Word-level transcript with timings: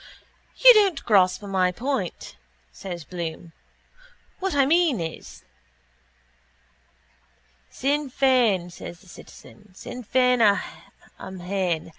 —You 0.57 0.73
don't 0.73 1.05
grasp 1.05 1.43
my 1.43 1.71
point, 1.71 2.35
says 2.71 3.03
Bloom. 3.05 3.51
What 4.39 4.55
I 4.55 4.65
mean 4.65 4.99
is... 4.99 5.43
—Sinn 7.69 8.09
Fein! 8.09 8.71
says 8.71 9.01
the 9.01 9.07
citizen. 9.07 9.73
_Sinn 9.77 10.03
Fein 10.03 10.41
amhain! 11.19 11.89